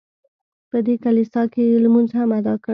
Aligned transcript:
په 0.69 0.77
دې 0.85 0.95
کلیسا 1.03 1.41
کې 1.53 1.61
یې 1.69 1.77
لمونځ 1.83 2.09
هم 2.17 2.29
ادا 2.39 2.55
کړ. 2.63 2.69